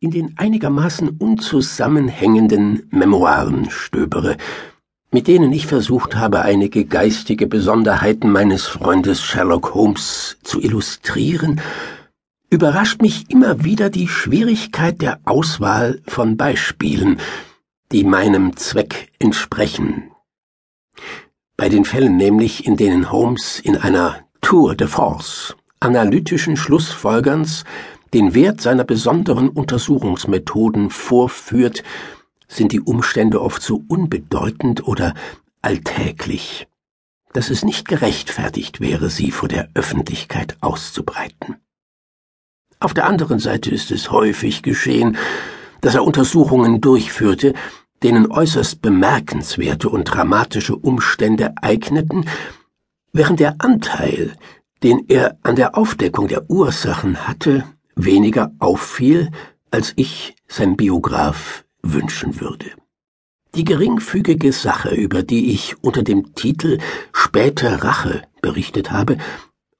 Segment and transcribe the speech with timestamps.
[0.00, 4.36] in den einigermaßen unzusammenhängenden Memoiren stöbere,
[5.10, 11.60] mit denen ich versucht habe, einige geistige Besonderheiten meines Freundes Sherlock Holmes zu illustrieren,
[12.50, 17.18] überrascht mich immer wieder die Schwierigkeit der Auswahl von Beispielen,
[17.90, 20.10] die meinem Zweck entsprechen.
[21.56, 27.64] Bei den Fällen nämlich, in denen Holmes in einer Tour de Force analytischen Schlussfolgerns
[28.14, 31.82] den Wert seiner besonderen Untersuchungsmethoden vorführt,
[32.46, 35.14] sind die Umstände oft so unbedeutend oder
[35.60, 36.66] alltäglich,
[37.32, 41.56] dass es nicht gerechtfertigt wäre, sie vor der Öffentlichkeit auszubreiten.
[42.80, 45.16] Auf der anderen Seite ist es häufig geschehen,
[45.80, 47.54] dass er Untersuchungen durchführte,
[48.02, 52.24] denen äußerst bemerkenswerte und dramatische Umstände eigneten,
[53.12, 54.32] während der Anteil,
[54.82, 57.64] den er an der Aufdeckung der Ursachen hatte,
[57.98, 59.30] weniger auffiel,
[59.70, 62.66] als ich, sein Biograf, wünschen würde.
[63.54, 66.78] Die geringfügige Sache, über die ich unter dem Titel
[67.12, 69.18] Späte Rache berichtet habe,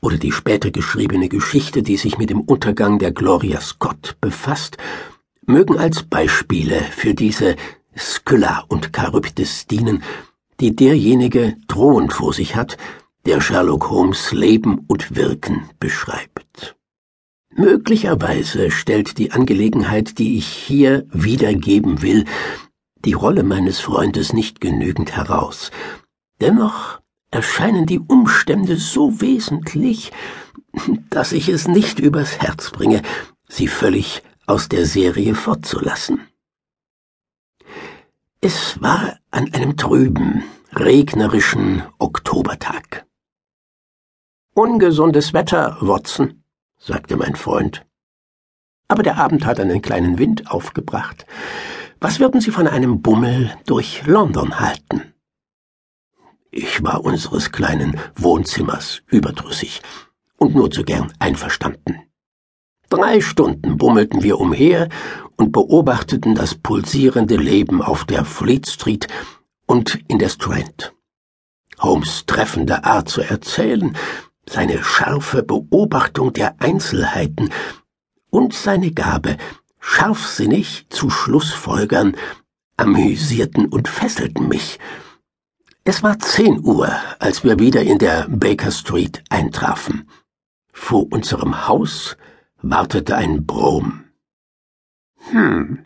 [0.00, 4.76] oder die später geschriebene Geschichte, die sich mit dem Untergang der Gloria Scott befasst,
[5.46, 7.56] mögen als Beispiele für diese
[7.96, 10.02] Skylla und Charybdis dienen,
[10.60, 12.76] die derjenige drohend vor sich hat,
[13.26, 16.33] der Sherlock Holmes Leben und Wirken beschreibt.
[17.56, 22.24] Möglicherweise stellt die Angelegenheit, die ich hier wiedergeben will,
[23.04, 25.70] die Rolle meines Freundes nicht genügend heraus.
[26.40, 30.10] Dennoch erscheinen die Umstände so wesentlich,
[31.10, 33.02] dass ich es nicht übers Herz bringe,
[33.48, 36.26] sie völlig aus der Serie fortzulassen.
[38.40, 43.06] Es war an einem trüben, regnerischen Oktobertag.
[44.54, 46.43] Ungesundes Wetter, Watson,
[46.84, 47.86] sagte mein Freund.
[48.88, 51.26] Aber der Abend hat einen kleinen Wind aufgebracht.
[52.00, 55.14] Was würden Sie von einem Bummel durch London halten?
[56.50, 59.80] Ich war unseres kleinen Wohnzimmers überdrüssig
[60.36, 62.00] und nur zu gern einverstanden.
[62.90, 64.88] Drei Stunden bummelten wir umher
[65.36, 69.08] und beobachteten das pulsierende Leben auf der Fleet Street
[69.66, 70.94] und in der Strand.
[71.80, 73.96] Holmes treffende Art zu erzählen
[74.48, 77.50] seine scharfe Beobachtung der Einzelheiten
[78.30, 79.36] und seine Gabe,
[79.80, 82.16] scharfsinnig zu Schlussfolgern,
[82.76, 84.78] amüsierten und fesselten mich.
[85.84, 90.08] Es war zehn Uhr, als wir wieder in der Baker Street eintrafen.
[90.72, 92.16] Vor unserem Haus
[92.62, 94.04] wartete ein Brom.
[95.30, 95.84] Hm,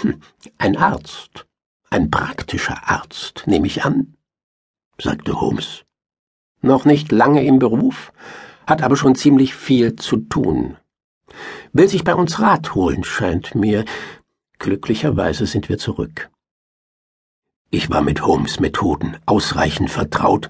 [0.00, 0.20] hm
[0.58, 1.46] ein Arzt,
[1.90, 4.16] ein praktischer Arzt, nehme ich an,
[4.98, 5.85] sagte Holmes
[6.62, 8.12] noch nicht lange im Beruf,
[8.66, 10.76] hat aber schon ziemlich viel zu tun.
[11.72, 13.84] Will sich bei uns Rat holen, scheint mir.
[14.58, 16.30] Glücklicherweise sind wir zurück.
[17.70, 20.48] Ich war mit Holmes Methoden ausreichend vertraut,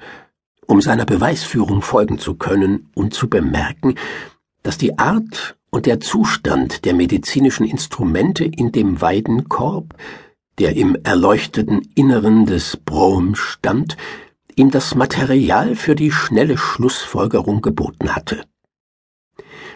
[0.66, 3.94] um seiner Beweisführung folgen zu können und zu bemerken,
[4.62, 9.94] dass die Art und der Zustand der medizinischen Instrumente in dem Weidenkorb,
[10.58, 13.96] der im erleuchteten Inneren des Brom stand,
[14.56, 18.44] ihm das Material für die schnelle Schlussfolgerung geboten hatte.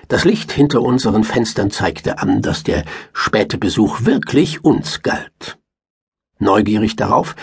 [0.08, 5.58] Das Licht hinter unseren Fenstern zeigte an, dass der späte Besuch wirklich uns galt.
[6.38, 7.36] Neugierig darauf,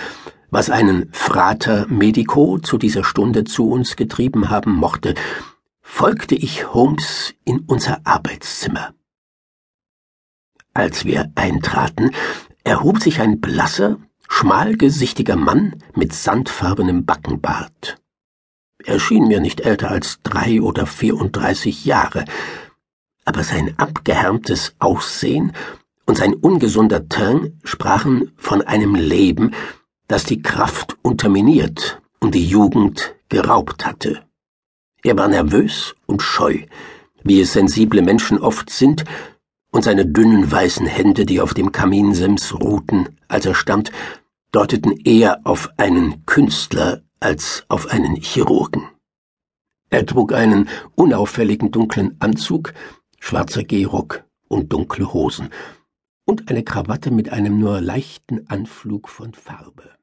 [0.49, 5.13] was einen Frater Medico zu dieser Stunde zu uns getrieben haben mochte,
[5.81, 8.93] folgte ich Holmes in unser Arbeitszimmer.
[10.73, 12.11] Als wir eintraten,
[12.63, 17.97] erhob sich ein blasser, schmalgesichtiger Mann mit sandfarbenem Backenbart.
[18.83, 22.25] Er schien mir nicht älter als drei oder vierunddreißig Jahre,
[23.25, 25.53] aber sein abgehärmtes Aussehen
[26.05, 29.53] und sein ungesunder Teint sprachen von einem Leben,
[30.07, 34.23] das die Kraft unterminiert und die Jugend geraubt hatte.
[35.03, 36.63] Er war nervös und scheu,
[37.23, 39.03] wie es sensible Menschen oft sind,
[39.77, 43.91] und seine dünnen weißen Hände, die auf dem Kaminsims ruhten, als er stand,
[44.52, 48.90] deuteten eher auf einen Künstler als auf einen Chirurgen.
[49.91, 52.73] Er trug einen unauffälligen dunklen Anzug,
[53.19, 55.49] schwarzer Gehrock und dunkle Hosen
[56.25, 59.97] und eine Krawatte mit einem nur leichten Anflug von Farbe.